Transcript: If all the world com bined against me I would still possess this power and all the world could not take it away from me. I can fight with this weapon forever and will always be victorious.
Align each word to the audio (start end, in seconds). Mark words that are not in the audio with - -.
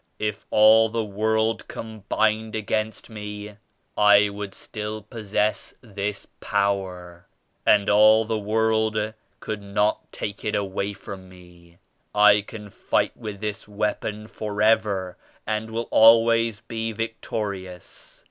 If 0.17 0.47
all 0.49 0.89
the 0.89 1.05
world 1.05 1.67
com 1.67 2.05
bined 2.09 2.55
against 2.55 3.07
me 3.11 3.57
I 3.95 4.29
would 4.29 4.55
still 4.55 5.03
possess 5.03 5.75
this 5.81 6.25
power 6.39 7.27
and 7.67 7.87
all 7.87 8.25
the 8.25 8.39
world 8.39 9.13
could 9.39 9.61
not 9.61 10.11
take 10.11 10.43
it 10.43 10.55
away 10.55 10.93
from 10.93 11.29
me. 11.29 11.77
I 12.15 12.41
can 12.41 12.71
fight 12.71 13.15
with 13.15 13.41
this 13.41 13.67
weapon 13.67 14.27
forever 14.27 15.17
and 15.45 15.69
will 15.69 15.87
always 15.91 16.61
be 16.61 16.91
victorious. 16.93 18.19